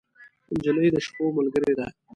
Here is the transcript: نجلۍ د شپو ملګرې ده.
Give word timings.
نجلۍ 0.51 0.87
د 0.93 0.97
شپو 1.05 1.23
ملګرې 1.37 1.73
ده. 1.79 1.87